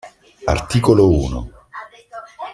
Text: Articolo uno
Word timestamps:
Articolo 0.47 1.05
uno 1.07 1.41